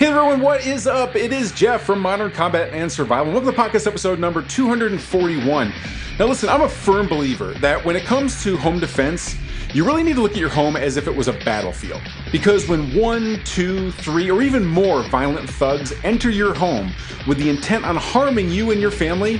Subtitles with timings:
[0.00, 1.14] Hey everyone, what is up?
[1.14, 3.34] It is Jeff from Modern Combat and Survival.
[3.34, 5.74] Welcome to podcast episode number 241.
[6.18, 9.36] Now, listen, I'm a firm believer that when it comes to home defense,
[9.74, 12.00] you really need to look at your home as if it was a battlefield.
[12.32, 16.94] Because when one, two, three, or even more violent thugs enter your home
[17.26, 19.38] with the intent on harming you and your family,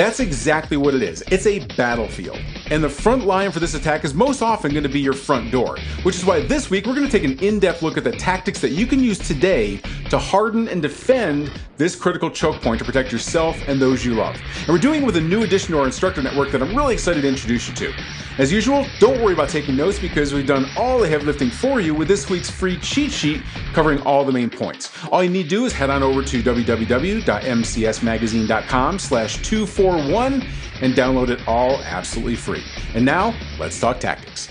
[0.00, 1.22] that's exactly what it is.
[1.30, 2.38] It's a battlefield.
[2.70, 5.50] And the front line for this attack is most often going to be your front
[5.50, 8.04] door, which is why this week we're going to take an in depth look at
[8.04, 9.78] the tactics that you can use today
[10.10, 14.36] to harden and defend this critical choke point to protect yourself and those you love.
[14.60, 16.94] And we're doing it with a new addition to our instructor network that I'm really
[16.94, 17.92] excited to introduce you to.
[18.38, 21.80] As usual, don't worry about taking notes because we've done all the heavy lifting for
[21.80, 24.90] you with this week's free cheat sheet covering all the main points.
[25.10, 30.44] All you need to do is head on over to www.mcsmagazine.com slash 241
[30.82, 32.64] and download it all absolutely free.
[32.94, 34.49] And now, let's talk tactics.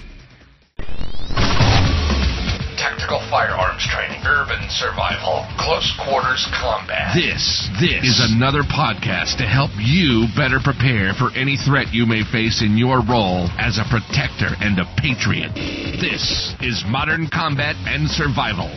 [3.09, 7.15] Tactical firearms training, urban survival, close quarters combat.
[7.15, 12.23] This, this is another podcast to help you better prepare for any threat you may
[12.23, 15.55] face in your role as a protector and a patriot.
[15.55, 18.69] This is Modern Combat and Survival.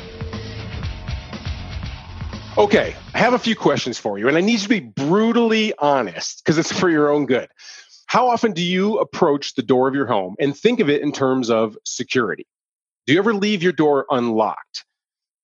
[2.56, 5.74] Okay, I have a few questions for you, and I need you to be brutally
[5.78, 7.50] honest because it's for your own good.
[8.06, 11.12] How often do you approach the door of your home and think of it in
[11.12, 12.46] terms of security?
[13.06, 14.84] Do you ever leave your door unlocked?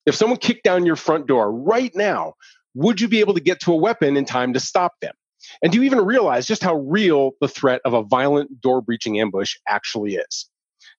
[0.06, 2.34] If someone kicked down your front door right now,
[2.74, 5.14] would you be able to get to a weapon in time to stop them?
[5.62, 9.18] And do you even realize just how real the threat of a violent door breaching
[9.18, 10.48] ambush actually is?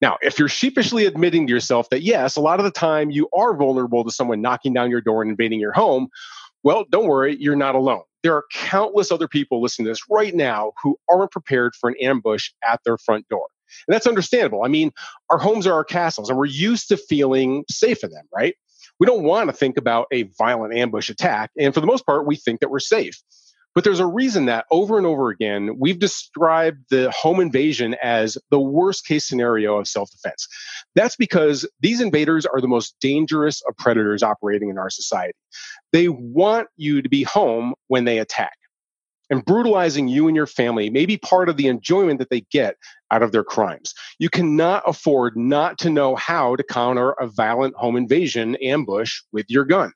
[0.01, 3.29] Now, if you're sheepishly admitting to yourself that yes, a lot of the time you
[3.33, 6.09] are vulnerable to someone knocking down your door and invading your home,
[6.63, 8.03] well, don't worry, you're not alone.
[8.23, 11.95] There are countless other people listening to this right now who aren't prepared for an
[12.01, 13.47] ambush at their front door.
[13.87, 14.63] And that's understandable.
[14.63, 14.91] I mean,
[15.29, 18.55] our homes are our castles, and we're used to feeling safe in them, right?
[18.99, 21.51] We don't want to think about a violent ambush attack.
[21.57, 23.21] And for the most part, we think that we're safe.
[23.75, 28.37] But there's a reason that over and over again, we've described the home invasion as
[28.49, 30.47] the worst case scenario of self defense.
[30.95, 35.37] That's because these invaders are the most dangerous of predators operating in our society.
[35.93, 38.58] They want you to be home when they attack
[39.29, 42.75] and brutalizing you and your family may be part of the enjoyment that they get
[43.11, 43.93] out of their crimes.
[44.17, 49.45] You cannot afford not to know how to counter a violent home invasion ambush with
[49.49, 49.93] your gun.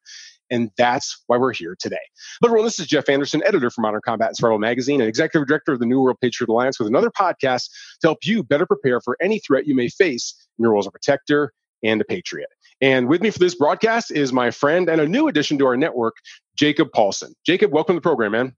[0.52, 1.98] And that's why we're here today.
[2.40, 2.66] Hello, everyone.
[2.66, 5.80] This is Jeff Anderson, editor for Modern Combat and Survival Magazine and executive director of
[5.80, 7.70] the New World Patriot Alliance with another podcast
[8.02, 10.88] to help you better prepare for any threat you may face in your role as
[10.88, 12.50] a protector and a patriot.
[12.82, 15.78] And with me for this broadcast is my friend and a new addition to our
[15.78, 16.16] network,
[16.56, 17.34] Jacob Paulson.
[17.46, 18.56] Jacob, welcome to the program, man.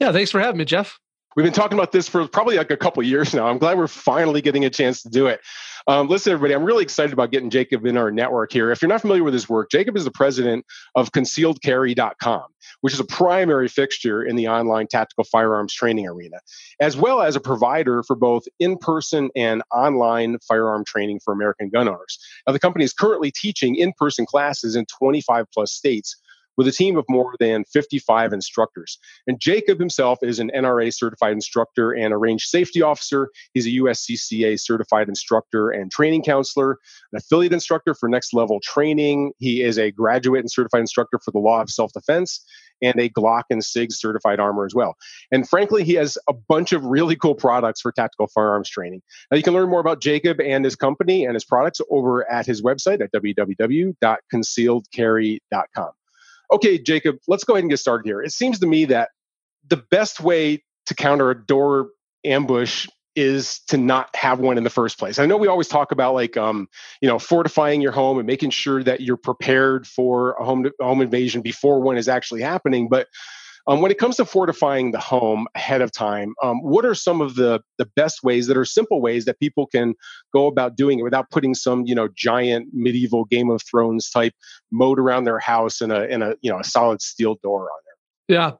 [0.00, 0.98] Yeah, thanks for having me, Jeff.
[1.36, 3.46] We've been talking about this for probably like a couple years now.
[3.46, 5.40] I'm glad we're finally getting a chance to do it.
[5.86, 8.70] Um, listen, everybody, I'm really excited about getting Jacob in our network here.
[8.72, 10.66] If you're not familiar with his work, Jacob is the president
[10.96, 12.42] of concealedcarry.com,
[12.80, 16.38] which is a primary fixture in the online tactical firearms training arena,
[16.80, 21.68] as well as a provider for both in person and online firearm training for American
[21.68, 22.18] gun owners.
[22.46, 26.16] Now, the company is currently teaching in person classes in 25 plus states
[26.58, 28.98] with a team of more than 55 instructors.
[29.26, 33.30] And Jacob himself is an NRA certified instructor and a range safety officer.
[33.54, 36.72] He's a USCCA certified instructor and training counselor,
[37.12, 39.32] an affiliate instructor for next level training.
[39.38, 42.44] He is a graduate and certified instructor for the law of self defense
[42.82, 44.96] and a Glock and SIG certified armorer as well.
[45.32, 49.00] And frankly, he has a bunch of really cool products for tactical firearms training.
[49.30, 52.46] Now, you can learn more about Jacob and his company and his products over at
[52.46, 55.90] his website at www.concealedcarry.com.
[56.52, 58.22] Okay, Jacob, let's go ahead and get started here.
[58.22, 59.10] It seems to me that
[59.66, 61.90] the best way to counter a door
[62.24, 65.18] ambush is to not have one in the first place.
[65.18, 66.68] I know we always talk about like um,
[67.00, 71.02] you know, fortifying your home and making sure that you're prepared for a home home
[71.02, 73.08] invasion before one is actually happening, but
[73.68, 77.20] um, when it comes to fortifying the home ahead of time, um, what are some
[77.20, 79.94] of the the best ways that are simple ways that people can
[80.32, 84.32] go about doing it without putting some you know giant medieval Game of Thrones type
[84.72, 87.78] moat around their house and a and a you know a solid steel door on
[87.86, 87.97] it?
[88.28, 88.52] Yeah,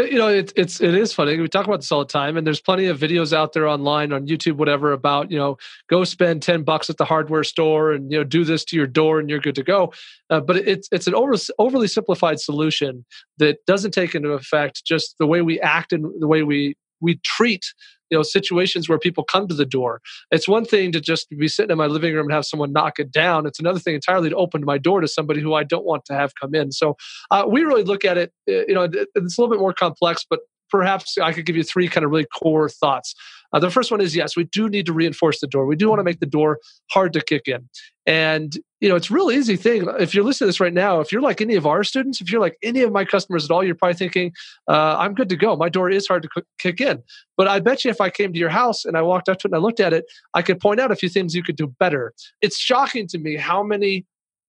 [0.00, 1.38] uh, you know it's it's it is funny.
[1.38, 4.12] We talk about this all the time, and there's plenty of videos out there online
[4.12, 5.58] on YouTube, whatever, about you know
[5.88, 8.88] go spend ten bucks at the hardware store and you know do this to your
[8.88, 9.92] door and you're good to go.
[10.28, 13.04] Uh, but it's it's an over, overly simplified solution
[13.38, 17.16] that doesn't take into effect just the way we act and the way we we
[17.24, 17.64] treat
[18.12, 20.00] you know situations where people come to the door.
[20.30, 23.00] It's one thing to just be sitting in my living room and have someone knock
[23.00, 23.46] it down.
[23.46, 26.14] It's another thing entirely to open my door to somebody who i don't want to
[26.14, 26.70] have come in.
[26.70, 26.96] So
[27.30, 30.24] uh, we really look at it uh, you know it's a little bit more complex
[30.28, 33.14] but perhaps i could give you three kind of really core thoughts
[33.52, 35.66] Uh, the first one is yes, we do need to reinforce the door.
[35.66, 36.58] We do want to make the door
[36.90, 37.68] hard to kick in.
[38.06, 39.86] And you know, it's a real easy thing.
[40.00, 42.32] If you're listening to this right now, if you're like any of our students, if
[42.32, 44.32] you're like any of my customers at all, you're probably thinking,
[44.68, 45.54] uh, "I'm good to go.
[45.54, 47.00] My door is hard to kick in."
[47.36, 49.46] But I bet you, if I came to your house and I walked up to
[49.46, 50.04] it and I looked at it,
[50.34, 52.12] I could point out a few things you could do better.
[52.40, 54.04] It's shocking to me how many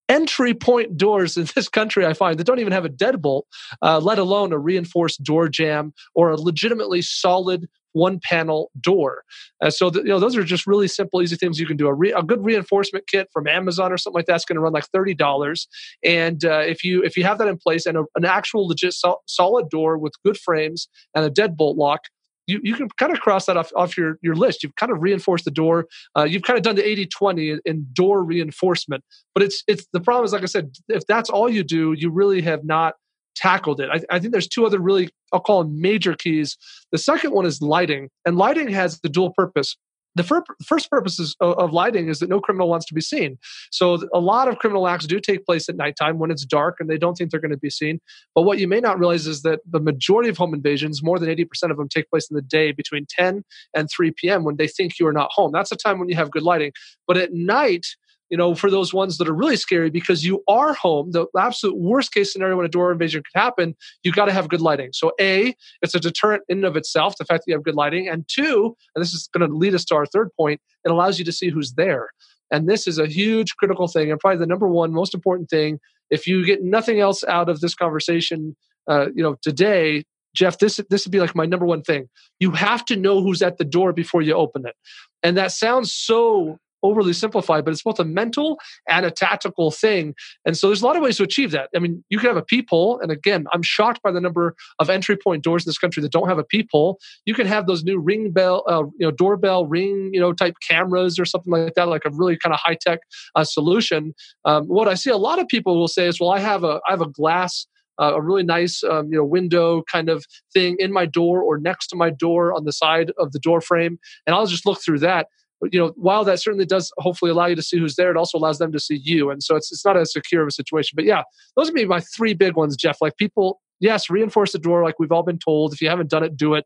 [0.10, 3.44] entry point doors in this country I find that don't even have a deadbolt,
[3.82, 9.24] uh, let alone a reinforced door jamb or a legitimately solid one panel door.
[9.62, 11.88] Uh, so you know those are just really simple, easy things you can do.
[11.88, 14.74] A, re- a good reinforcement kit from Amazon or something like that's going to run
[14.74, 15.68] like thirty dollars.
[16.04, 18.94] And uh, if you if you have that in place and a, an actual legit
[18.94, 22.02] sol- solid door with good frames and a deadbolt lock,
[22.48, 24.64] you, you can kind of cross that off, off your, your list.
[24.64, 25.88] You've kind of reinforced the door.
[26.18, 29.04] Uh, you've kind of done the 80 20 in door reinforcement.
[29.34, 32.10] But it's it's the problem is, like I said, if that's all you do, you
[32.10, 32.96] really have not
[33.36, 33.90] tackled it.
[33.92, 36.58] I, I, think there's two other really, I'll call them major keys.
[36.92, 39.76] The second one is lighting, and lighting has the dual purpose.
[40.16, 43.02] The fir- first purpose is, of, of lighting is that no criminal wants to be
[43.02, 43.38] seen.
[43.72, 46.88] So a lot of criminal acts do take place at nighttime when it's dark and
[46.88, 48.00] they don't think they're going to be seen.
[48.36, 51.30] But what you may not realize is that the majority of home invasions, more than
[51.30, 53.44] 80% of them, take place in the day between 10
[53.76, 54.44] and 3 p.m.
[54.44, 55.52] when they think you are not home.
[55.52, 56.74] That's a time when you have good lighting.
[57.08, 57.88] But at night,
[58.30, 61.78] you know, for those ones that are really scary because you are home, the absolute
[61.78, 64.90] worst case scenario when a door invasion could happen, you've got to have good lighting.
[64.94, 67.76] So, A, it's a deterrent in and of itself, the fact that you have good
[67.76, 68.08] lighting.
[68.08, 71.20] And two, and this is going to lead us to our third point, it allows
[71.20, 72.10] you to see who's there.
[72.52, 75.80] And this is a huge critical thing, and probably the number one most important thing.
[76.10, 78.56] If you get nothing else out of this conversation,
[78.88, 80.04] uh, you know, today,
[80.36, 82.10] Jeff, this this would be like my number one thing.
[82.40, 84.76] You have to know who's at the door before you open it,
[85.24, 90.14] and that sounds so overly simplified, but it's both a mental and a tactical thing.
[90.46, 91.70] And so there's a lot of ways to achieve that.
[91.76, 94.90] I mean, you can have a peephole, and again, I'm shocked by the number of
[94.90, 97.00] entry point doors in this country that don't have a peephole.
[97.26, 100.56] You can have those new ring bell, uh, you know, doorbell ring, you know, type
[100.68, 103.00] cameras or something like that, like a really kind of high tech
[103.36, 104.14] uh, solution.
[104.46, 106.80] Um, what I see a lot of people will say is, well, I have a
[106.88, 107.68] I have a glass
[108.02, 111.58] uh, a really nice um, you know window kind of thing in my door or
[111.58, 114.82] next to my door on the side of the door frame and i'll just look
[114.82, 115.28] through that
[115.72, 118.38] you know, while that certainly does hopefully allow you to see who's there, it also
[118.38, 119.30] allows them to see you.
[119.30, 120.96] And so it's it's not as secure of a situation.
[120.96, 121.24] But yeah,
[121.56, 122.98] those are maybe my three big ones, Jeff.
[123.02, 125.74] Like people, yes, reinforce the door like we've all been told.
[125.74, 126.66] If you haven't done it, do it.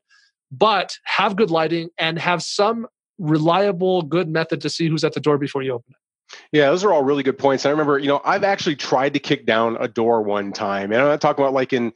[0.51, 5.19] But have good lighting and have some reliable, good method to see who's at the
[5.19, 5.97] door before you open it.
[6.51, 7.65] Yeah, those are all really good points.
[7.65, 11.01] I remember, you know, I've actually tried to kick down a door one time, and
[11.01, 11.93] I'm not talking about like in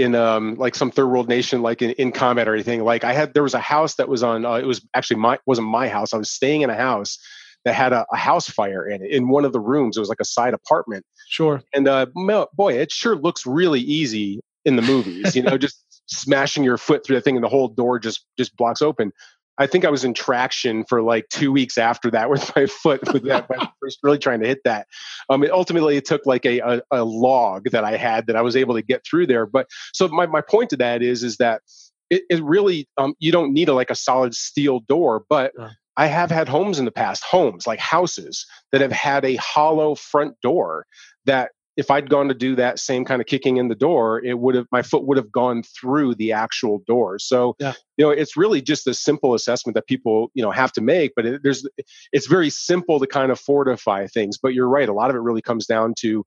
[0.00, 2.82] in um, like some third world nation, like in, in combat or anything.
[2.82, 4.46] Like I had, there was a house that was on.
[4.46, 6.14] Uh, it was actually my wasn't my house.
[6.14, 7.18] I was staying in a house
[7.66, 9.98] that had a, a, house fire in it in one of the rooms.
[9.98, 11.04] It was like a side apartment.
[11.28, 11.62] Sure.
[11.74, 12.06] And uh,
[12.54, 15.36] boy, it sure looks really easy in the movies.
[15.36, 18.56] You know, just smashing your foot through the thing and the whole door just just
[18.56, 19.12] blocks open.
[19.60, 23.00] I think I was in traction for like two weeks after that with my foot
[23.12, 23.46] with that
[23.80, 24.86] first really trying to hit that.
[25.28, 28.40] Um, it ultimately it took like a, a, a log that I had that I
[28.40, 29.44] was able to get through there.
[29.44, 31.60] But so my, my point to that is is that
[32.08, 35.52] it, it really um, you don't need a like a solid steel door, but
[35.96, 39.94] I have had homes in the past, homes like houses that have had a hollow
[39.94, 40.86] front door
[41.26, 44.38] that if I'd gone to do that same kind of kicking in the door, it
[44.38, 47.18] would have my foot would have gone through the actual door.
[47.18, 47.72] So yeah.
[47.96, 51.12] you know, it's really just a simple assessment that people you know have to make.
[51.16, 51.66] But it, there's
[52.12, 54.36] it's very simple to kind of fortify things.
[54.36, 56.26] But you're right, a lot of it really comes down to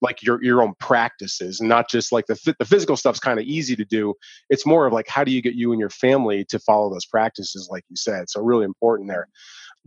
[0.00, 3.44] like your your own practices and not just like the the physical stuff's kind of
[3.44, 4.14] easy to do
[4.48, 7.04] it's more of like how do you get you and your family to follow those
[7.04, 9.26] practices like you said so really important there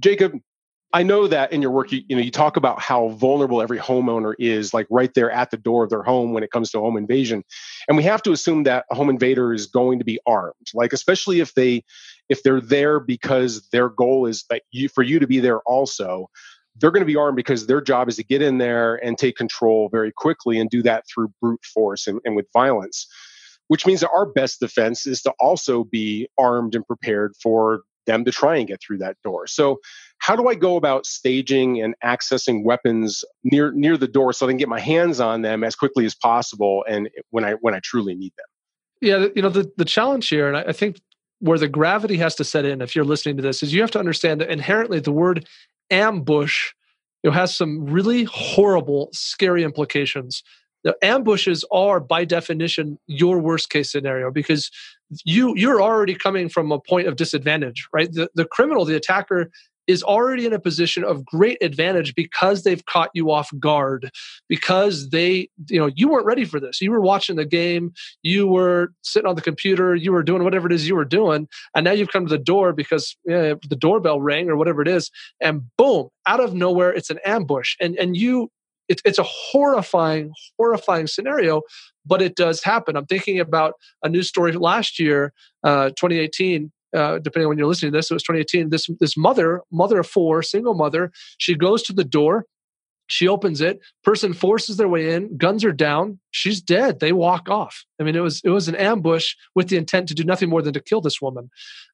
[0.01, 0.33] jacob
[0.93, 3.79] I know that in your work, you, you know, you talk about how vulnerable every
[3.79, 6.79] homeowner is, like right there at the door of their home when it comes to
[6.79, 7.43] home invasion,
[7.87, 10.91] and we have to assume that a home invader is going to be armed, like
[10.91, 11.83] especially if they,
[12.29, 16.29] if they're there because their goal is that you for you to be there also.
[16.77, 19.35] They're going to be armed because their job is to get in there and take
[19.35, 23.07] control very quickly and do that through brute force and, and with violence
[23.67, 28.25] which means that our best defense is to also be armed and prepared for them
[28.25, 29.47] to try and get through that door.
[29.47, 29.79] So,
[30.21, 34.49] how do I go about staging and accessing weapons near near the door so I
[34.49, 37.79] can get my hands on them as quickly as possible and when I when I
[37.83, 38.45] truly need them?
[39.01, 41.01] Yeah, you know the the challenge here, and I think
[41.39, 43.91] where the gravity has to set in if you're listening to this is you have
[43.91, 45.47] to understand that inherently the word
[45.89, 46.71] ambush
[47.23, 50.43] you know, has some really horrible, scary implications
[50.83, 54.71] the ambushes are by definition your worst case scenario because
[55.25, 59.49] you you're already coming from a point of disadvantage right the, the criminal the attacker
[59.87, 64.11] is already in a position of great advantage because they've caught you off guard
[64.47, 66.81] because they you know you weren't ready for this.
[66.81, 70.67] You were watching the game you were sitting on the computer you were doing whatever
[70.67, 74.21] it is you were doing and now you've come to the door because the doorbell
[74.21, 75.09] rang or whatever it is
[75.39, 77.75] and boom out of nowhere it's an ambush.
[77.79, 78.51] And and you
[78.87, 81.61] it, it's a horrifying horrifying scenario
[82.05, 82.95] but it does happen.
[82.95, 83.73] I'm thinking about
[84.03, 85.33] a news story last year
[85.63, 88.69] uh, 2018 uh, depending on when you're listening to this, it was 2018.
[88.69, 92.45] This this mother, mother of four, single mother, she goes to the door.
[93.11, 93.81] She opens it.
[94.05, 95.35] Person forces their way in.
[95.35, 96.19] Guns are down.
[96.31, 97.01] She's dead.
[97.01, 97.83] They walk off.
[97.99, 100.61] I mean, it was it was an ambush with the intent to do nothing more
[100.61, 101.49] than to kill this woman,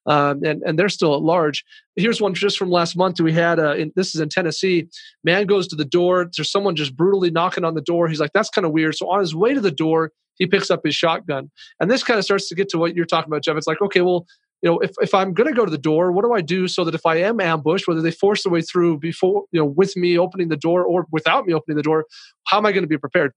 [0.06, 1.64] um, and and they're still at large.
[1.96, 3.20] Here's one just from last month.
[3.20, 4.86] We had uh, in, this is in Tennessee.
[5.24, 6.30] Man goes to the door.
[6.36, 8.06] There's someone just brutally knocking on the door.
[8.06, 10.70] He's like, "That's kind of weird." So on his way to the door, he picks
[10.70, 11.50] up his shotgun,
[11.80, 13.56] and this kind of starts to get to what you're talking about, Jeff.
[13.56, 14.24] It's like, okay, well,
[14.62, 16.66] you know, if, if I'm going to go to the door, what do I do
[16.66, 19.66] so that if I am ambushed, whether they force their way through before, you know,
[19.66, 22.06] with me opening the door or without me opening the door,
[22.46, 23.32] how am I going to be prepared?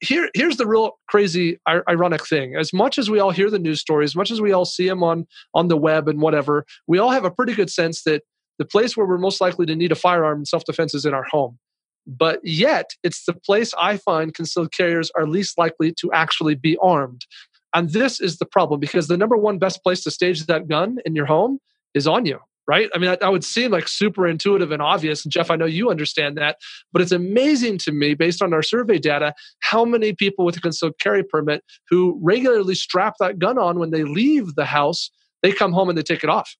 [0.00, 2.54] Here, here's the real crazy, ironic thing.
[2.56, 4.86] As much as we all hear the news stories, as much as we all see
[4.88, 8.22] them on on the web and whatever, we all have a pretty good sense that
[8.58, 11.14] the place where we're most likely to need a firearm in self defense is in
[11.14, 11.58] our home.
[12.06, 16.76] But yet, it's the place I find concealed carriers are least likely to actually be
[16.80, 17.26] armed.
[17.74, 20.98] And this is the problem because the number one best place to stage that gun
[21.04, 21.58] in your home
[21.94, 22.88] is on you, right?
[22.94, 25.24] I mean, that, that, would seem like super intuitive and obvious.
[25.24, 26.56] And Jeff, I know you understand that,
[26.92, 30.60] but it's amazing to me, based on our survey data, how many people with a
[30.60, 35.10] concealed carry permit who regularly strap that gun on when they leave the house,
[35.42, 36.56] they come home and they take it off.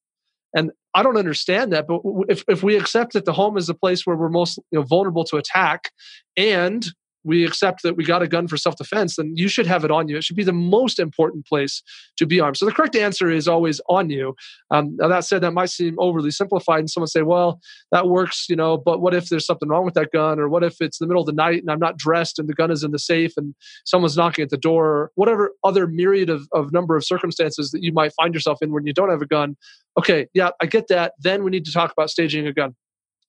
[0.55, 3.73] And I don't understand that, but if, if we accept that the home is the
[3.73, 5.91] place where we're most you know, vulnerable to attack,
[6.35, 6.87] and
[7.27, 9.91] we accept that we got a gun for self defense, then you should have it
[9.91, 10.17] on you.
[10.17, 11.83] It should be the most important place
[12.17, 12.57] to be armed.
[12.57, 14.35] So the correct answer is always on you.
[14.71, 17.59] Um, now that said, that might seem overly simplified, and someone say, "Well,
[17.91, 18.77] that works," you know.
[18.77, 21.21] But what if there's something wrong with that gun, or what if it's the middle
[21.21, 23.53] of the night and I'm not dressed and the gun is in the safe and
[23.85, 27.83] someone's knocking at the door, or whatever other myriad of, of number of circumstances that
[27.83, 29.57] you might find yourself in when you don't have a gun.
[29.99, 31.13] Okay, yeah, I get that.
[31.19, 32.75] Then we need to talk about staging a gun.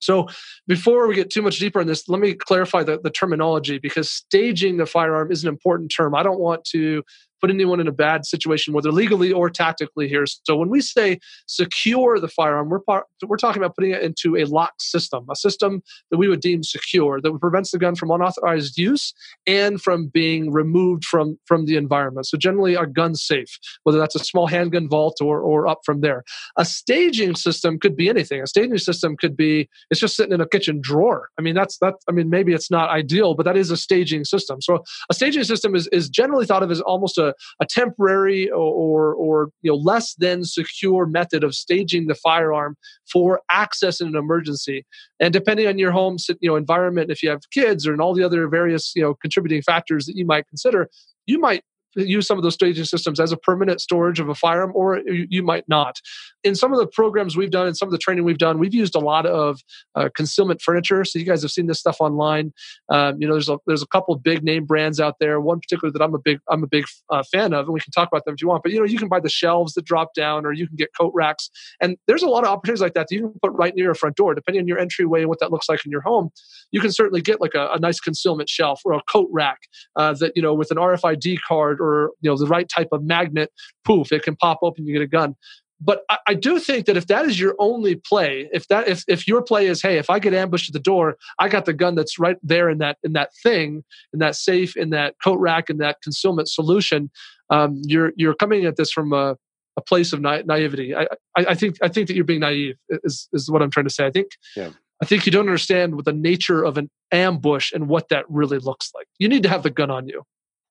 [0.00, 0.28] So,
[0.66, 4.10] before we get too much deeper in this, let me clarify the, the terminology because
[4.10, 6.14] staging the firearm is an important term.
[6.14, 7.02] I don't want to
[7.40, 10.24] put anyone in a bad situation, whether legally or tactically here.
[10.44, 14.36] So when we say secure the firearm, we're, par- we're talking about putting it into
[14.36, 18.10] a lock system, a system that we would deem secure, that prevents the gun from
[18.10, 19.14] unauthorized use
[19.46, 22.26] and from being removed from, from the environment.
[22.26, 26.00] So generally a gun safe, whether that's a small handgun vault or, or up from
[26.00, 26.24] there.
[26.56, 28.42] A staging system could be anything.
[28.42, 31.28] A staging system could be, it's just sitting in a kitchen drawer.
[31.38, 34.24] I mean, that's, that, I mean, maybe it's not ideal, but that is a staging
[34.24, 34.60] system.
[34.60, 37.27] So a staging system is, is generally thought of as almost a
[37.60, 42.76] a, temporary or, or you know less than secure method of staging the firearm
[43.10, 44.86] for access in an emergency.
[45.20, 48.14] And depending on your home you know environment, if you have kids or and all
[48.14, 50.88] the other various you know contributing factors that you might consider,
[51.26, 51.62] you might
[51.96, 55.42] use some of those staging systems as a permanent storage of a firearm, or you,
[55.42, 55.96] might not.
[56.44, 58.74] In some of the programs we've done and some of the training we've done, we've
[58.74, 59.60] used a lot of
[59.94, 61.04] uh, concealment furniture.
[61.04, 62.52] So you guys have seen this stuff online.
[62.90, 65.40] Um, you know, there's a there's a couple of big name brands out there.
[65.40, 67.92] One particular that I'm a big I'm a big uh, fan of, and we can
[67.92, 68.62] talk about them if you want.
[68.62, 70.90] But you know, you can buy the shelves that drop down, or you can get
[70.98, 73.74] coat racks, and there's a lot of opportunities like that that you can put right
[73.74, 76.00] near your front door, depending on your entryway and what that looks like in your
[76.00, 76.30] home.
[76.70, 79.58] You can certainly get like a, a nice concealment shelf or a coat rack
[79.96, 83.02] uh, that you know with an RFID card or you know the right type of
[83.02, 83.50] magnet,
[83.84, 84.86] poof, it can pop open.
[84.86, 85.34] You get a gun.
[85.80, 89.04] But I, I, do think that if that is your only play, if that if
[89.06, 91.72] if your play is, hey, if I get ambushed at the door, I got the
[91.72, 95.38] gun that's right there in that in that thing, in that safe, in that coat
[95.38, 97.10] rack, in that concealment solution,
[97.50, 99.36] um, you're you're coming at this from a,
[99.76, 100.96] a place of na- naivety.
[100.96, 101.02] I,
[101.36, 103.92] I, I think I think that you're being naive is is what I'm trying to
[103.92, 104.04] say.
[104.04, 104.70] I think yeah.
[105.00, 108.58] I think you don't understand what the nature of an ambush and what that really
[108.58, 109.06] looks like.
[109.18, 110.24] You need to have the gun on you.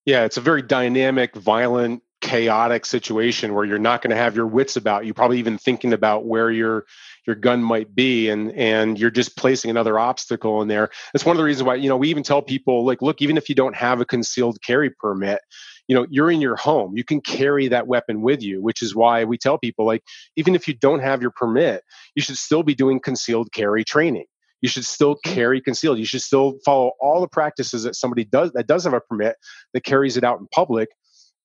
[0.08, 4.48] Yeah, it's a very dynamic, violent, chaotic situation where you're not going to have your
[4.48, 6.86] wits about you, probably even thinking about where your
[7.28, 10.90] your gun might be and and you're just placing another obstacle in there.
[11.14, 13.36] That's one of the reasons why, you know, we even tell people like look, even
[13.38, 15.42] if you don't have a concealed carry permit,
[15.90, 16.96] you know, you're in your home.
[16.96, 20.04] You can carry that weapon with you, which is why we tell people like
[20.38, 21.84] even if you don't have your permit,
[22.16, 24.26] you should still be doing concealed carry training
[24.62, 26.00] you should still carry concealed.
[26.00, 29.36] You should still follow all the practices that somebody does that does have a permit
[29.74, 30.90] that carries it out in public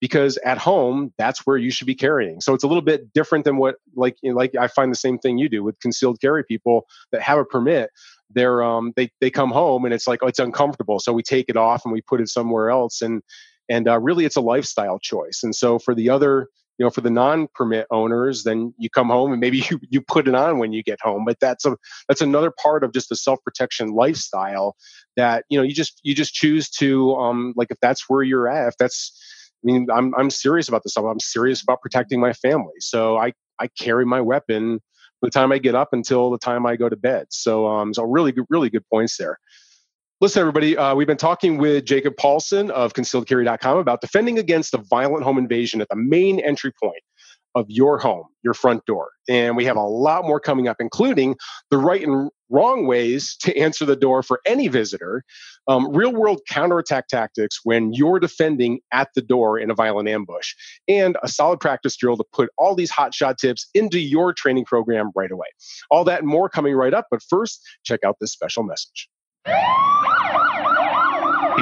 [0.01, 2.41] because at home that's where you should be carrying.
[2.41, 4.97] So it's a little bit different than what like you know, like i find the
[4.97, 7.91] same thing you do with concealed carry people that have a permit.
[8.31, 11.47] They're um they they come home and it's like oh it's uncomfortable so we take
[11.49, 13.03] it off and we put it somewhere else.
[13.03, 13.23] And
[13.69, 15.41] and uh, really it's a lifestyle choice.
[15.43, 16.49] And so for the other
[16.79, 20.29] you know for the non-permit owners then you come home and maybe you, you put
[20.29, 21.77] it on when you get home but that's a
[22.09, 24.75] that's another part of just the self-protection lifestyle
[25.17, 28.49] that you know you just you just choose to um like if that's where you're
[28.49, 29.13] at if that's
[29.65, 32.75] i mean i'm i'm serious about this i'm serious about protecting my family.
[32.81, 34.81] So i i carry my weapon
[35.21, 37.27] from the time i get up until the time i go to bed.
[37.31, 39.39] So um so really good really good points there
[40.23, 44.79] Listen, everybody, uh, we've been talking with Jacob Paulson of concealedcarry.com about defending against a
[44.79, 47.03] violent home invasion at the main entry point
[47.57, 49.11] of your home, your front door.
[49.29, 51.35] And we have a lot more coming up, including
[51.71, 55.25] the right and wrong ways to answer the door for any visitor,
[55.67, 60.55] um, real world counterattack tactics when you're defending at the door in a violent ambush,
[60.87, 65.11] and a solid practice drill to put all these hotshot tips into your training program
[65.17, 65.49] right away.
[65.91, 67.09] All that and more coming right up.
[67.11, 69.09] But first, check out this special message.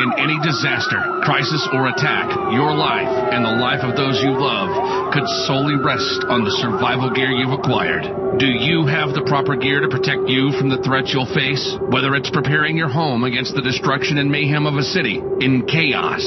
[0.00, 5.12] In any disaster, crisis, or attack, your life and the life of those you love
[5.12, 8.38] could solely rest on the survival gear you've acquired.
[8.38, 11.76] Do you have the proper gear to protect you from the threats you'll face?
[11.90, 16.22] Whether it's preparing your home against the destruction and mayhem of a city in chaos,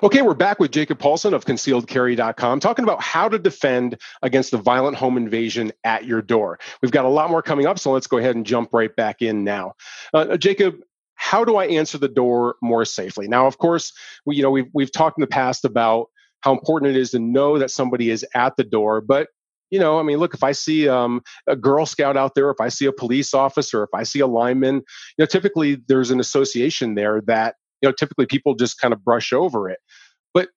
[0.03, 4.57] Okay, we're back with Jacob Paulson of concealedcarry.com talking about how to defend against the
[4.57, 6.59] violent home invasion at your door.
[6.81, 9.21] We've got a lot more coming up, so let's go ahead and jump right back
[9.21, 9.75] in now.
[10.13, 10.77] Uh, Jacob,
[11.15, 13.29] how do I answer the door more safely?
[13.29, 13.93] Now, of course,
[14.27, 16.09] we, you know, we've, we've talked in the past about
[16.43, 19.29] how important it is to know that somebody is at the door, but
[19.73, 22.61] you know, I mean, look, if I see um, a Girl Scout out there, if
[22.61, 24.83] I see a police officer, if I see a lineman, you
[25.19, 29.33] know, typically there's an association there that you know typically people just kind of brush
[29.33, 29.79] over it.
[30.35, 30.51] But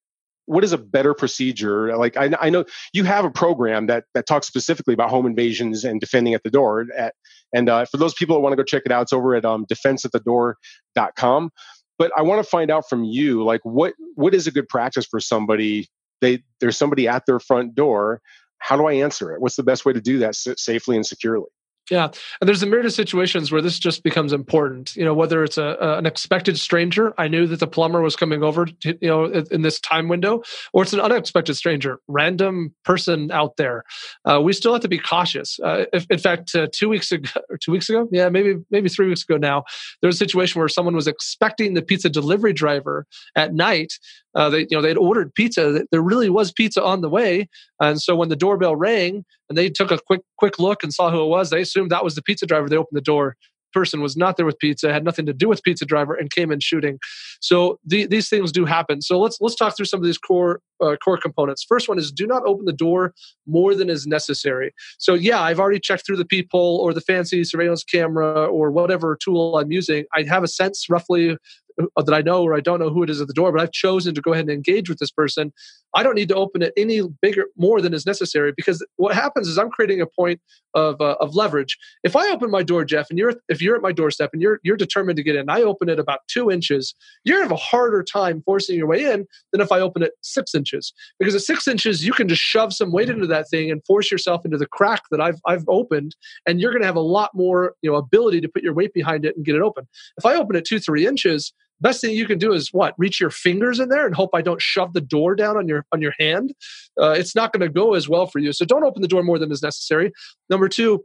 [0.48, 1.95] what is a better procedure?
[1.95, 5.86] Like I, I, know you have a program that that talks specifically about home invasions
[5.86, 7.15] and defending at the door at,
[7.54, 9.45] and uh, for those people that want to go check it out it's over at
[9.45, 11.52] um, defenseatthedoor.com
[11.98, 15.06] but i want to find out from you like what what is a good practice
[15.06, 15.88] for somebody?
[16.22, 18.22] They there's somebody at their front door.
[18.58, 19.42] How do i answer it?
[19.42, 21.48] What's the best way to do that safely and securely
[21.91, 22.10] yeah,
[22.41, 24.95] and there's a myriad of situations where this just becomes important.
[24.95, 28.15] You know, whether it's a, a, an expected stranger, I knew that the plumber was
[28.15, 30.41] coming over, to, you know, in this time window,
[30.74, 33.84] or it's an unexpected stranger, random person out there.
[34.26, 35.60] Uh, we still have to be cautious.
[35.60, 37.30] Uh, if, in fact, uh, two weeks ago,
[37.62, 39.63] two weeks ago, yeah, maybe maybe three weeks ago now,
[40.02, 43.93] there was a situation where someone was expecting the pizza delivery driver at night
[44.36, 45.86] uh, they you know they'd ordered pizza.
[45.91, 47.48] There really was pizza on the way,
[47.80, 51.10] and so when the doorbell rang and they took a quick quick look and saw
[51.10, 52.69] who it was, they assumed that was the pizza driver.
[52.69, 53.36] They opened the door.
[53.74, 56.50] Person was not there with pizza, had nothing to do with pizza driver, and came
[56.50, 56.98] in shooting.
[57.41, 59.02] So the, these things do happen.
[59.02, 61.65] So let's let's talk through some of these core uh, core components.
[61.67, 63.13] First one is do not open the door
[63.45, 64.74] more than is necessary.
[64.98, 69.17] So yeah, I've already checked through the peephole or the fancy surveillance camera or whatever
[69.21, 70.06] tool I'm using.
[70.15, 71.38] I have a sense roughly
[71.78, 73.72] that I know or I don't know who it is at the door, but I've
[73.72, 75.52] chosen to go ahead and engage with this person.
[75.94, 79.48] I don't need to open it any bigger, more than is necessary because what happens
[79.48, 80.42] is I'm creating a point
[80.74, 81.78] of, uh, of leverage.
[82.04, 84.60] If I open my door, Jeff, and you're if you're at my doorstep and you're
[84.64, 86.94] you're determined to get in, I open it about two inches.
[87.24, 90.12] You're gonna have a harder time forcing your way in than if I open it
[90.22, 93.72] six inches because at six inches you can just shove some weight into that thing
[93.72, 97.02] and force yourself into the crack that I've I've opened, and you're gonna have a
[97.02, 99.88] lot more you know ability to put your weight behind it and get it open.
[100.18, 103.20] If I open it two three inches best thing you can do is what reach
[103.20, 106.02] your fingers in there and hope i don't shove the door down on your on
[106.02, 106.54] your hand?
[107.02, 109.24] Uh, it's not going to go as well for you so don't open the door
[109.24, 110.12] more than is necessary.
[110.50, 111.04] Number two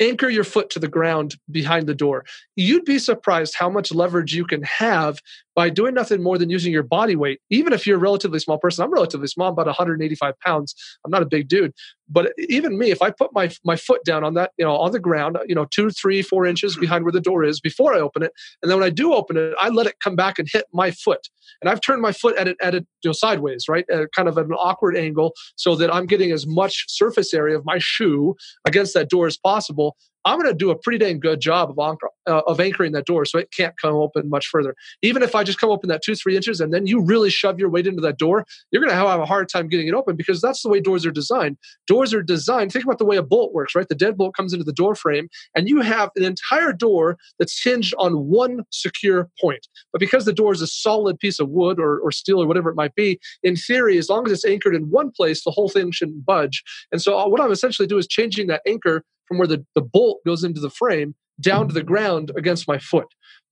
[0.00, 2.24] anchor your foot to the ground behind the door.
[2.56, 5.20] You'd be surprised how much leverage you can have
[5.60, 8.56] by doing nothing more than using your body weight, even if you're a relatively small
[8.56, 8.82] person.
[8.82, 10.74] I'm relatively small, I'm about 185 pounds.
[11.04, 11.74] I'm not a big dude,
[12.08, 14.92] but even me, if I put my my foot down on that, you know, on
[14.92, 18.00] the ground, you know, two, three, four inches behind where the door is before I
[18.00, 20.48] open it, and then when I do open it, I let it come back and
[20.50, 21.28] hit my foot,
[21.60, 24.28] and I've turned my foot at it at it you know sideways, right, at kind
[24.28, 27.76] of at an awkward angle, so that I'm getting as much surface area of my
[27.78, 29.94] shoe against that door as possible.
[30.24, 33.06] I'm going to do a pretty dang good job of, anchor, uh, of anchoring that
[33.06, 34.74] door so it can't come open much further.
[35.02, 37.58] Even if I just come open that two, three inches and then you really shove
[37.58, 40.16] your weight into that door, you're going to have a hard time getting it open
[40.16, 41.56] because that's the way doors are designed.
[41.86, 43.88] Doors are designed, think about the way a bolt works, right?
[43.88, 47.94] The deadbolt comes into the door frame and you have an entire door that's hinged
[47.98, 49.66] on one secure point.
[49.92, 52.70] But because the door is a solid piece of wood or, or steel or whatever
[52.70, 55.68] it might be, in theory, as long as it's anchored in one place, the whole
[55.68, 56.62] thing shouldn't budge.
[56.92, 59.80] And so uh, what I'm essentially doing is changing that anchor from where the, the
[59.80, 63.06] bolt goes into the frame down to the ground against my foot.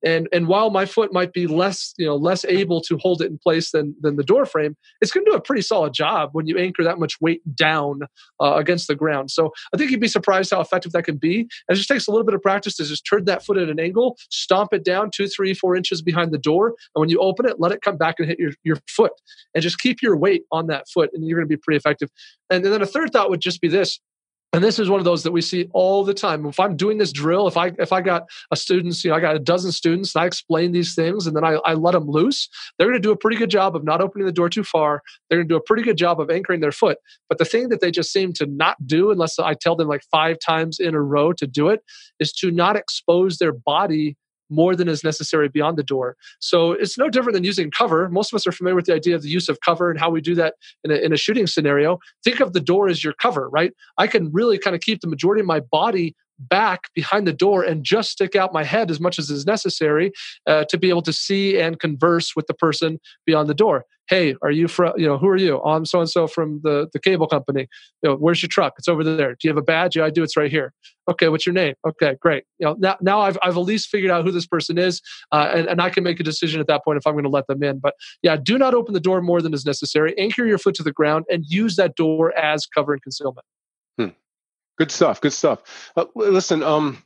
[0.04, 3.30] And and while my foot might be less, you know, less able to hold it
[3.30, 6.30] in place than than the door frame, it's going to do a pretty solid job
[6.32, 8.02] when you anchor that much weight down
[8.40, 9.32] uh, against the ground.
[9.32, 11.40] So I think you'd be surprised how effective that can be.
[11.40, 13.68] And it just takes a little bit of practice to just turn that foot at
[13.68, 17.18] an angle, stomp it down two, three, four inches behind the door, and when you
[17.18, 19.12] open it, let it come back and hit your your foot,
[19.52, 22.08] and just keep your weight on that foot, and you're going to be pretty effective.
[22.50, 23.98] And then a third thought would just be this:
[24.52, 26.46] and this is one of those that we see all the time.
[26.46, 29.20] If i'm doing this drill if i if i got a students you know i
[29.20, 32.08] got a dozen students and i explain these things and then i, I let them
[32.08, 34.64] loose they're going to do a pretty good job of not opening the door too
[34.64, 35.02] far.
[35.28, 36.98] They're going to do a pretty good job of anchoring their foot.
[37.28, 40.02] But the thing that they just seem to not do unless i tell them like
[40.10, 41.80] five times in a row to do it
[42.20, 44.16] is to not expose their body
[44.50, 46.16] more than is necessary beyond the door.
[46.40, 48.08] So it's no different than using cover.
[48.08, 50.10] Most of us are familiar with the idea of the use of cover and how
[50.10, 51.98] we do that in a, in a shooting scenario.
[52.24, 53.72] Think of the door as your cover, right?
[53.96, 57.62] I can really kind of keep the majority of my body back behind the door
[57.62, 60.12] and just stick out my head as much as is necessary
[60.46, 63.84] uh, to be able to see and converse with the person beyond the door.
[64.08, 65.60] Hey are you from you know who are you?
[65.62, 67.68] Oh, i'm so and so from the the cable company.
[68.02, 68.74] You know where's your truck?
[68.78, 69.32] It's over there.
[69.32, 69.96] Do you have a badge?
[69.96, 70.22] Yeah i do.
[70.22, 70.72] It's right here.
[71.10, 71.74] Okay what's your name?
[71.86, 72.44] Okay great.
[72.58, 75.50] You know now, now i've, I've at least figured out who this person is uh,
[75.54, 77.46] and, and i can make a decision at that point if i'm going to let
[77.48, 77.80] them in.
[77.80, 80.18] But yeah do not open the door more than is necessary.
[80.18, 83.44] Anchor your foot to the ground and use that door as cover and concealment.
[84.78, 85.90] Good stuff good stuff.
[85.96, 87.02] Uh, listen um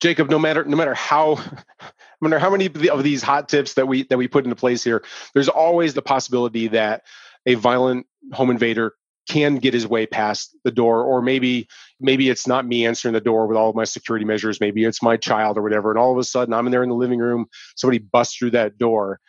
[0.00, 1.34] Jacob, no matter no matter how
[2.20, 4.84] no matter how many of these hot tips that we that we put into place
[4.84, 7.04] here, there's always the possibility that
[7.46, 8.94] a violent home invader
[9.28, 11.68] can get his way past the door or maybe
[12.00, 14.60] maybe it's not me answering the door with all of my security measures.
[14.60, 16.88] Maybe it's my child or whatever and all of a sudden i'm in there in
[16.88, 19.20] the living room somebody busts through that door.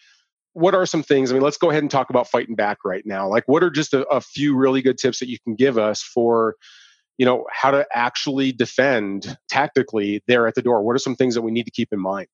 [0.54, 3.06] What are some things i mean let's go ahead and talk about fighting back right
[3.06, 3.28] now.
[3.28, 6.04] Like what are just a, a few really good tips that you can give us
[6.04, 6.56] for
[7.20, 11.36] you know how to actually defend tactically there at the door what are some things
[11.36, 12.28] that we need to keep in mind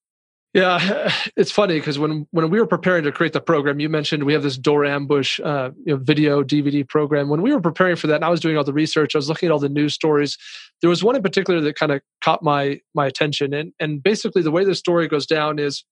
[0.56, 4.24] yeah, it's funny because when when we were preparing to create the program, you mentioned
[4.24, 7.28] we have this door ambush uh, you know, video DVD program.
[7.28, 9.28] When we were preparing for that, and I was doing all the research, I was
[9.28, 10.38] looking at all the news stories.
[10.80, 14.42] There was one in particular that kind of caught my my attention, and and basically
[14.42, 15.84] the way the story goes down is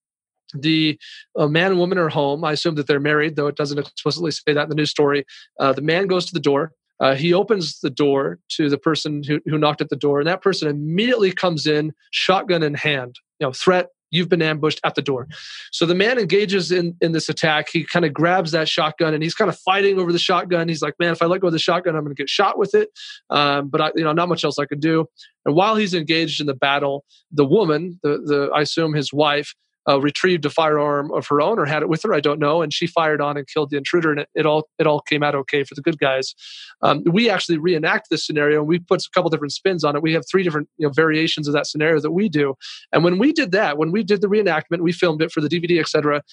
[0.53, 0.97] the
[1.38, 2.45] uh, man and woman are home.
[2.45, 5.25] I assume that they're married, though it doesn't explicitly say that in the news story.
[5.60, 6.71] Uh, the man goes to the door.
[6.99, 10.27] Uh, he opens the door to the person who, who knocked at the door, and
[10.27, 13.15] that person immediately comes in, shotgun in hand.
[13.39, 15.27] You know, threat, you've been ambushed at the door.
[15.71, 17.67] So the man engages in, in this attack.
[17.71, 20.69] He kind of grabs that shotgun and he's kind of fighting over the shotgun.
[20.69, 22.58] He's like, man, if I let go of the shotgun, I'm going to get shot
[22.58, 22.89] with it.
[23.32, 25.08] Um, but I, you know, not much else I could do.
[25.45, 29.56] And while he's engaged in the battle, the woman, the, the I assume his wife,
[29.88, 32.13] uh, retrieved a firearm of her own or had it with her.
[32.13, 32.62] I don't know.
[32.62, 35.24] And she fired on and killed the intruder, and it, it all it all came
[35.24, 36.34] out okay for the good guys.
[36.82, 40.02] Um, we actually reenact this scenario, and we put a couple different spins on it.
[40.02, 42.56] We have three different you know, variations of that scenario that we do.
[42.91, 45.50] And when we did that, when we did the reenactment, we filmed it for the
[45.50, 46.24] DVD, etc.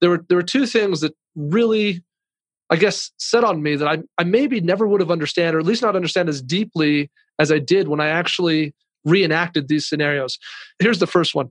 [0.00, 2.02] There were there were two things that really
[2.70, 5.66] I guess, set on me that I, I maybe never would have understand, or at
[5.66, 10.38] least not understand as deeply as I did when I actually reenacted these scenarios.
[10.78, 11.50] Here's the first one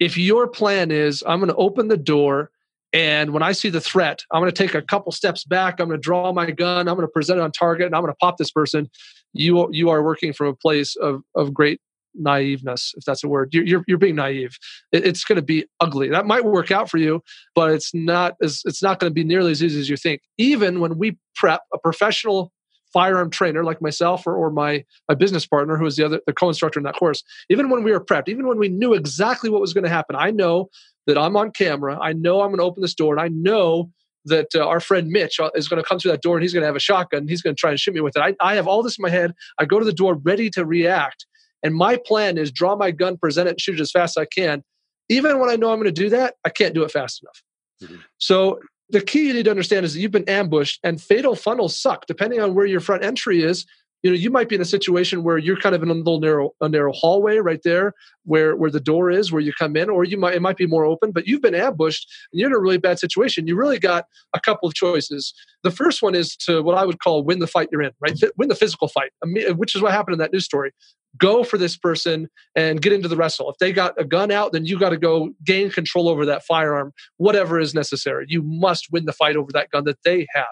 [0.00, 2.50] if your plan is i'm going to open the door
[2.92, 5.88] and when i see the threat i'm going to take a couple steps back i'm
[5.88, 8.12] going to draw my gun i'm going to present it on target and i'm going
[8.12, 8.88] to pop this person
[9.32, 11.80] you you are working from a place of of great
[12.20, 13.54] naiveness if that's a word.
[13.54, 14.58] You're you're, you're being naive.
[14.92, 16.08] It, it's going to be ugly.
[16.08, 17.22] That might work out for you
[17.54, 20.22] but it's not as it's not going to be nearly as easy as you think.
[20.36, 22.52] Even when we prep a professional
[22.92, 26.32] firearm trainer like myself or, or my, my business partner who was the other the
[26.32, 27.22] co-instructor in that course.
[27.50, 30.16] Even when we were prepped even when we knew exactly what was going to happen
[30.16, 30.68] i know
[31.06, 31.98] that i'm on camera.
[32.00, 33.90] I know i'm going to open this door and i know
[34.24, 36.52] that uh, our friend mitch uh, is going to come through that door and he's
[36.52, 38.20] going to have a shotgun and he's going to try and shoot me with it.
[38.20, 39.32] I, I have all this in my head.
[39.58, 41.26] I go to the door ready to react
[41.62, 44.22] and my plan is draw my gun present it and shoot it as fast as
[44.22, 44.62] i can.
[45.08, 47.42] Even when i know i'm going to do that i can't do it fast enough.
[47.82, 48.02] Mm-hmm.
[48.18, 51.76] So the key you need to understand is that you've been ambushed and fatal funnels
[51.76, 52.06] suck.
[52.06, 53.66] Depending on where your front entry is,
[54.02, 56.20] you know you might be in a situation where you're kind of in a little
[56.20, 59.90] narrow a narrow hallway right there where where the door is where you come in
[59.90, 62.54] or you might it might be more open but you've been ambushed and you're in
[62.54, 63.46] a really bad situation.
[63.46, 65.34] You really got a couple of choices.
[65.64, 68.18] The first one is to what i would call win the fight you're in right?
[68.36, 69.10] Win the physical fight
[69.56, 70.72] which is what happened in that news story
[71.16, 73.50] go for this person and get into the wrestle.
[73.50, 76.44] If they got a gun out, then you got to go gain control over that
[76.44, 78.26] firearm, whatever is necessary.
[78.28, 80.46] You must win the fight over that gun that they have.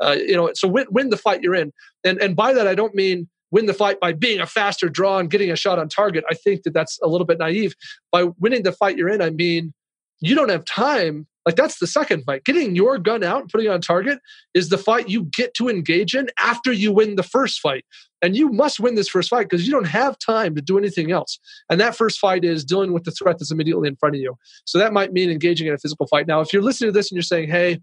[0.00, 1.72] Uh, you know, so win, win the fight you're in.
[2.04, 5.18] And and by that I don't mean win the fight by being a faster draw
[5.18, 6.24] and getting a shot on target.
[6.30, 7.74] I think that that's a little bit naive.
[8.12, 9.74] By winning the fight you're in, I mean
[10.20, 11.26] you don't have time.
[11.48, 12.44] Like that's the second fight.
[12.44, 14.18] Getting your gun out and putting it on target
[14.52, 17.86] is the fight you get to engage in after you win the first fight.
[18.20, 21.10] And you must win this first fight because you don't have time to do anything
[21.10, 21.38] else.
[21.70, 24.34] And that first fight is dealing with the threat that's immediately in front of you.
[24.66, 26.26] So that might mean engaging in a physical fight.
[26.26, 27.80] Now, if you're listening to this and you're saying, hey,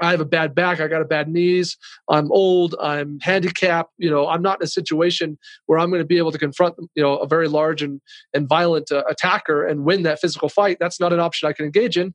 [0.00, 0.80] I have a bad back.
[0.80, 1.76] I got a bad knees.
[2.08, 2.74] I'm old.
[2.80, 3.92] I'm handicapped.
[3.98, 6.76] You know, I'm not in a situation where I'm going to be able to confront,
[6.94, 8.00] you know, a very large and
[8.32, 10.78] and violent uh, attacker and win that physical fight.
[10.80, 12.14] That's not an option I can engage in.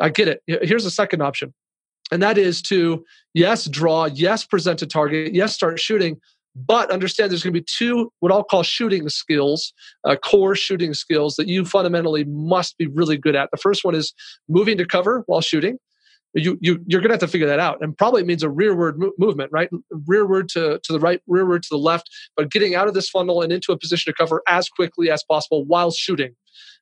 [0.00, 0.42] I get it.
[0.46, 1.54] Here's a second option,
[2.10, 6.20] and that is to yes, draw, yes, present a target, yes, start shooting,
[6.54, 9.72] but understand there's going to be two what I'll call shooting skills,
[10.04, 13.50] uh, core shooting skills that you fundamentally must be really good at.
[13.50, 14.12] The first one is
[14.48, 15.78] moving to cover while shooting
[16.34, 18.98] you, you you're going to have to figure that out and probably means a rearward
[18.98, 19.70] mo- movement right
[20.06, 23.42] rearward to, to the right rearward to the left but getting out of this funnel
[23.42, 26.34] and into a position to cover as quickly as possible while shooting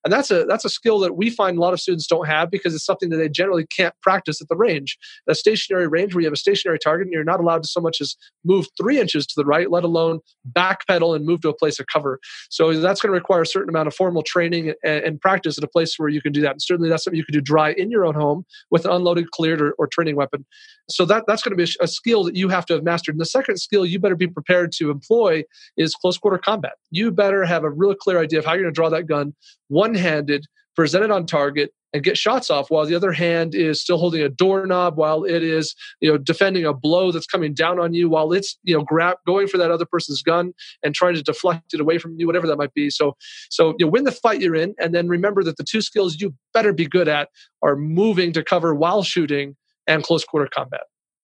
[0.07, 2.49] and that's a that's a skill that we find a lot of students don't have
[2.49, 4.97] because it's something that they generally can't practice at the range.
[5.29, 7.81] A stationary range where you have a stationary target and you're not allowed to so
[7.81, 10.21] much as move three inches to the right, let alone
[10.53, 12.21] backpedal and move to a place of cover.
[12.51, 15.65] So that's going to require a certain amount of formal training and, and, practice at
[15.65, 16.53] a place where you can do that.
[16.53, 19.31] And certainly that's something you can do dry in your own home with an unloaded,
[19.33, 20.45] cleared, or, or training weapon.
[20.89, 23.15] So that that's going to be a, a skill that you have to have mastered.
[23.15, 25.43] And the second skill you better be prepared to employ
[25.77, 26.75] is close quarter combat.
[26.91, 29.35] You better have a real clear idea of how you're going to draw that gun
[29.69, 33.81] one handed, present it on target, and get shots off while the other hand is
[33.81, 37.81] still holding a doorknob while it is you know defending a blow that's coming down
[37.81, 40.53] on you while it's you know grab going for that other person's gun
[40.83, 43.17] and trying to deflect it away from you whatever that might be so
[43.51, 46.21] so you know, win the fight you're in and then remember that the two skills
[46.21, 47.29] you better be good at
[47.63, 50.83] are moving to cover while shooting and close quarter combat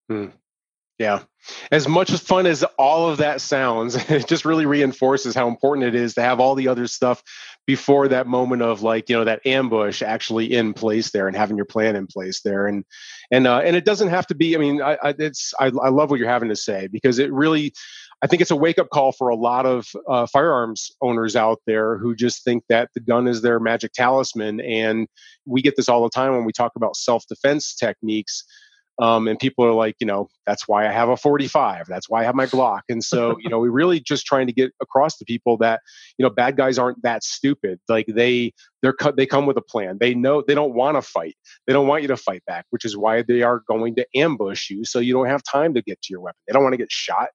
[0.09, 0.27] hmm.
[0.99, 1.23] Yeah.
[1.73, 5.89] As much as fun as all of that sounds, it just really reinforces how important
[5.89, 7.25] it is to have all the other stuff
[7.67, 11.57] before that moment of like, you know, that ambush actually in place there and having
[11.57, 12.67] your plan in place there.
[12.67, 12.85] And,
[13.31, 15.89] and, uh, and it doesn't have to be, I mean, I, I it's, I, I
[15.89, 17.73] love what you're having to say because it really,
[18.23, 21.61] I think it's a wake up call for a lot of uh, firearms owners out
[21.67, 24.61] there who just think that the gun is their magic talisman.
[24.61, 25.09] And
[25.45, 28.45] we get this all the time when we talk about self defense techniques
[28.99, 31.87] um, and people are like, you know, that's why I have a 45.
[31.87, 32.83] That's why I have my Glock.
[32.89, 35.81] And so, you know, we're really just trying to get across to people that,
[36.19, 37.81] you know, bad guys aren't that stupid.
[37.89, 38.53] Like they,
[38.83, 39.97] they're cut, they come with a plan.
[39.99, 41.37] They know they don't want to fight.
[41.67, 44.69] They don't want you to fight back, which is why they are going to ambush
[44.69, 44.85] you.
[44.85, 46.41] So you don't have time to get to your weapon.
[46.47, 47.29] They don't want to get shot.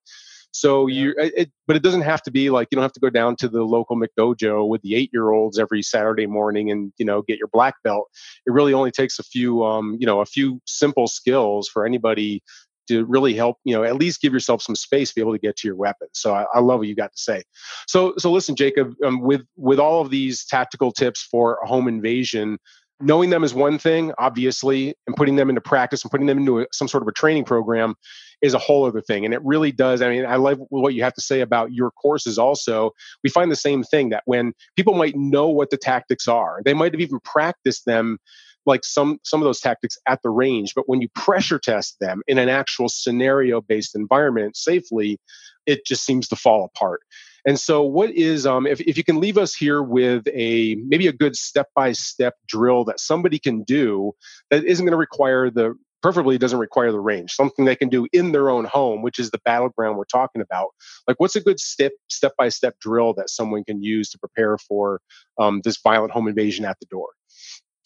[0.58, 3.12] So you, it, but it doesn't have to be like you don't have to go
[3.12, 7.06] down to the local McDojo with the eight year olds every Saturday morning and you
[7.06, 8.10] know get your black belt.
[8.48, 12.42] It really only takes a few, um, you know, a few simple skills for anybody
[12.88, 15.40] to really help you know at least give yourself some space to be able to
[15.40, 16.08] get to your weapon.
[16.14, 17.44] So i, I love what you got to say.
[17.88, 21.88] So so listen jacob um, with with all of these tactical tips for a home
[21.88, 22.58] invasion
[23.00, 26.62] knowing them is one thing obviously and putting them into practice and putting them into
[26.62, 27.94] a, some sort of a training program
[28.42, 29.26] is a whole other thing.
[29.26, 30.02] And it really does.
[30.02, 32.92] I mean, I love what you have to say about your courses also.
[33.24, 36.74] We find the same thing that when people might know what the tactics are, they
[36.74, 38.20] might have even practiced them
[38.68, 42.22] like some some of those tactics at the range but when you pressure test them
[42.28, 45.18] in an actual scenario based environment safely
[45.66, 47.00] it just seems to fall apart
[47.46, 51.08] and so what is um, if, if you can leave us here with a maybe
[51.08, 54.12] a good step by step drill that somebody can do
[54.52, 58.08] that isn't going to require the preferably doesn't require the range something they can do
[58.14, 60.70] in their own home which is the battleground we're talking about
[61.08, 64.58] like what's a good step step by step drill that someone can use to prepare
[64.58, 65.02] for
[65.40, 67.10] um, this violent home invasion at the door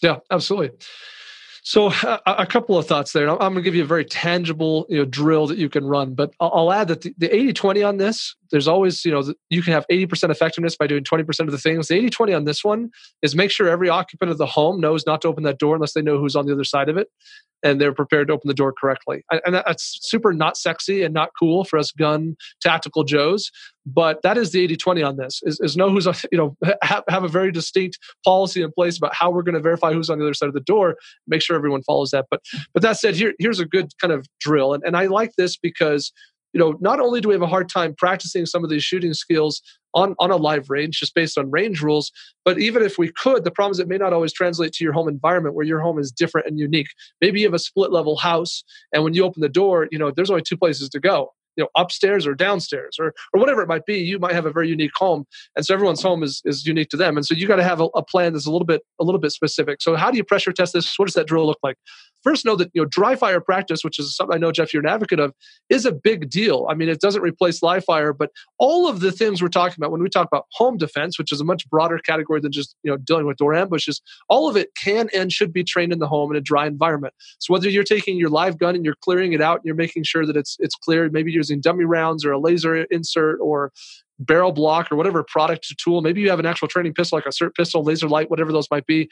[0.01, 0.71] yeah absolutely
[1.63, 3.29] so a, a couple of thoughts there.
[3.29, 6.15] I'm going to give you a very tangible you know, drill that you can run,
[6.15, 9.61] but I'll, I'll add that the, the 80-20 on this, there's always, you know, you
[9.61, 11.87] can have 80% effectiveness by doing 20% of the things.
[11.87, 12.89] The 80-20 on this one
[13.21, 15.93] is make sure every occupant of the home knows not to open that door unless
[15.93, 17.09] they know who's on the other side of it.
[17.63, 19.23] And they're prepared to open the door correctly.
[19.45, 23.51] And that's super not sexy and not cool for us gun tactical Joes.
[23.85, 27.03] But that is the 80 20 on this is, is know who's, you know, have,
[27.07, 30.19] have a very distinct policy in place about how we're going to verify who's on
[30.19, 30.97] the other side of the door,
[31.27, 32.27] make sure everyone follows that.
[32.29, 32.41] But,
[32.73, 34.73] but that said, here, here's a good kind of drill.
[34.73, 36.11] And, and I like this because
[36.53, 39.13] you know, not only do we have a hard time practicing some of these shooting
[39.13, 39.61] skills
[39.93, 42.11] on, on a live range just based on range rules,
[42.45, 44.93] but even if we could, the problem is it may not always translate to your
[44.93, 46.87] home environment where your home is different and unique.
[47.19, 50.11] Maybe you have a split level house, and when you open the door, you know,
[50.11, 53.67] there's only two places to go you know upstairs or downstairs or or whatever it
[53.67, 55.25] might be you might have a very unique home.
[55.55, 57.17] And so everyone's home is is unique to them.
[57.17, 59.19] And so you got to have a, a, plan that's a little bit a little
[59.19, 59.81] bit specific.
[59.81, 60.97] So how do you pressure test this?
[60.97, 61.77] What does that drill look like?
[62.23, 64.83] First know that you know dry fire practice which is something i know jeff you're
[64.83, 65.33] an advocate of
[65.69, 66.67] is a big deal.
[66.69, 69.91] I mean it doesn't replace live fire but all of the things we're talking about
[69.91, 72.91] when we talk about home defense which is a much broader category than just you
[72.91, 76.07] know dealing with door ambushes all of it can and should be trained in the
[76.07, 77.13] home in a dry environment.
[77.39, 80.03] So whether you're taking your live gun and you're clearing it out and you're making
[80.03, 83.71] sure that it's it's cleared maybe using dummy rounds or a laser insert or
[84.19, 86.01] barrel block or whatever product or tool.
[86.01, 88.67] Maybe you have an actual training pistol, like a SIRT pistol, laser light, whatever those
[88.69, 89.09] might be.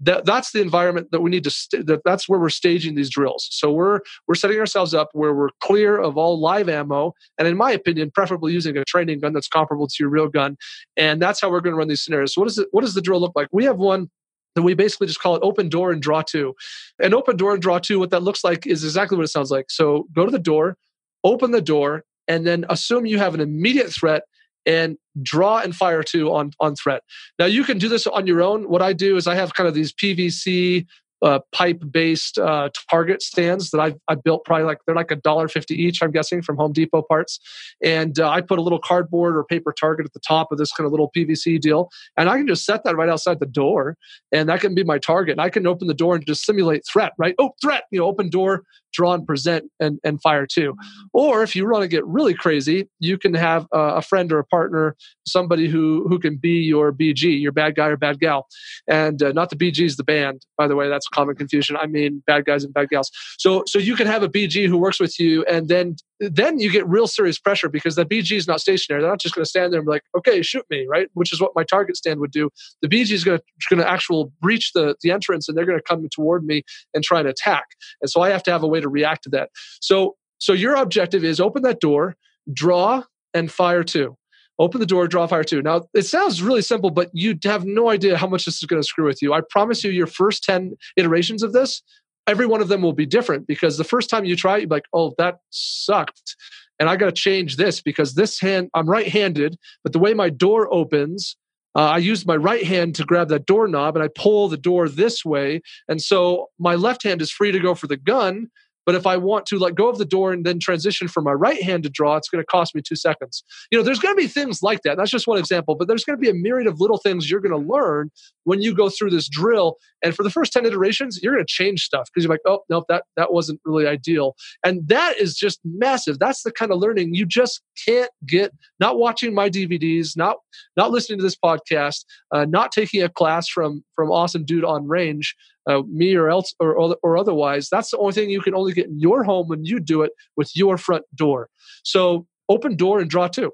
[0.00, 1.50] That, that's the environment that we need to.
[1.50, 3.48] St- that, that's where we're staging these drills.
[3.50, 3.98] So we're
[4.28, 8.12] we're setting ourselves up where we're clear of all live ammo, and in my opinion,
[8.12, 10.56] preferably using a training gun that's comparable to your real gun.
[10.96, 12.34] And that's how we're going to run these scenarios.
[12.34, 12.68] So what does it?
[12.70, 13.48] What does the drill look like?
[13.50, 14.08] We have one
[14.54, 16.54] that we basically just call it open door and draw two.
[17.02, 19.50] And open door and draw two, what that looks like is exactly what it sounds
[19.50, 19.66] like.
[19.68, 20.76] So go to the door,
[21.24, 24.22] open the door, and then assume you have an immediate threat
[24.66, 27.02] and draw and fire two on on threat.
[27.38, 28.68] Now you can do this on your own.
[28.68, 30.86] What I do is I have kind of these PVC
[31.22, 35.16] uh, pipe based uh, target stands that I've, i built probably like they're like a
[35.16, 37.40] dollar fifty each I'm guessing from Home Depot parts.
[37.82, 40.72] And uh, I put a little cardboard or paper target at the top of this
[40.72, 43.96] kind of little PVC deal and I can just set that right outside the door
[44.32, 46.84] and that can be my target and I can open the door and just simulate
[46.86, 47.34] threat right?
[47.38, 47.84] Oh threat!
[47.90, 50.74] You know open door draw and present and, and fire too.
[51.12, 54.44] Or if you want to get really crazy you can have a friend or a
[54.44, 58.46] partner somebody who who can be your BG your bad guy or bad gal.
[58.88, 61.76] And uh, not the bg is the band by the way that's common confusion.
[61.76, 63.10] I mean, bad guys and bad gals.
[63.38, 66.70] So, so you can have a BG who works with you, and then then you
[66.70, 69.02] get real serious pressure because the BG is not stationary.
[69.02, 71.08] They're not just going to stand there and be like, "Okay, shoot me," right?
[71.14, 72.50] Which is what my target stand would do.
[72.82, 73.40] The BG is going
[73.70, 76.62] to actual breach the the entrance, and they're going to come toward me
[76.94, 77.66] and try and attack.
[78.00, 79.50] And so I have to have a way to react to that.
[79.80, 82.16] So, so your objective is open that door,
[82.52, 83.02] draw,
[83.34, 84.16] and fire two
[84.58, 85.62] open the door, draw fire two.
[85.62, 88.82] Now, it sounds really simple, but you have no idea how much this is going
[88.82, 89.32] to screw with you.
[89.32, 91.82] I promise you, your first 10 iterations of this,
[92.26, 94.68] every one of them will be different because the first time you try it, you're
[94.68, 96.36] like, oh, that sucked.
[96.78, 100.14] And I got to change this because this hand, I'm right handed, but the way
[100.14, 101.36] my door opens,
[101.74, 104.88] uh, I use my right hand to grab that doorknob and I pull the door
[104.88, 105.60] this way.
[105.88, 108.48] And so my left hand is free to go for the gun,
[108.88, 111.32] but if I want to let go of the door and then transition from my
[111.32, 113.44] right hand to draw, it's going to cost me two seconds.
[113.70, 114.96] You know, there's going to be things like that.
[114.96, 117.42] That's just one example, but there's going to be a myriad of little things you're
[117.42, 118.10] going to learn
[118.44, 119.76] when you go through this drill.
[120.02, 122.60] And for the first 10 iterations, you're going to change stuff because you're like, oh,
[122.70, 124.34] no, that, that wasn't really ideal.
[124.64, 126.18] And that is just massive.
[126.18, 130.36] That's the kind of learning you just can't get not watching my DVDs, not,
[130.78, 134.88] not listening to this podcast, uh, not taking a class from, from awesome dude on
[134.88, 135.36] range
[135.68, 137.68] uh, me or else or, or otherwise.
[137.70, 140.12] That's the only thing you can only get in your home when you do it
[140.36, 141.48] with your front door.
[141.84, 143.52] So open door and draw two.